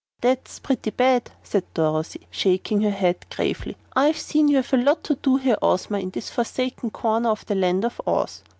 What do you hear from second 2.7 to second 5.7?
her head gravely. "I see you've a lot to do here,